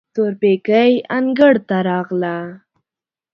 [0.15, 2.37] تورپيکۍ انګړ ته راغله.